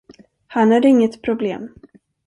Han 0.47 0.71
är 0.71 0.85
inget 0.85 1.21
problem. 1.21 1.69